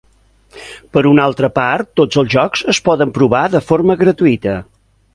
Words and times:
Per 0.97 1.03
una 1.09 1.25
altra 1.29 1.51
part 1.59 1.91
tots 2.01 2.21
els 2.23 2.33
jocs 2.37 2.65
es 2.75 2.83
poden 2.91 3.15
provar 3.21 3.47
de 3.59 3.65
forma 3.71 4.01
gratuïta. 4.05 4.61